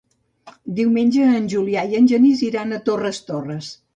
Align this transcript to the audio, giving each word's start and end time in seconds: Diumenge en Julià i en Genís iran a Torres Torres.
Diumenge 0.79 1.27
en 1.41 1.49
Julià 1.53 1.85
i 1.93 1.99
en 1.99 2.09
Genís 2.13 2.43
iran 2.49 2.73
a 2.79 2.83
Torres 2.89 3.23
Torres. 3.31 3.71